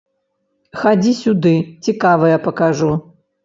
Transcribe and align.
Хадзі 0.83 1.13
сюды, 1.21 1.53
цікавае 1.87 2.35
пакажу. 2.51 2.93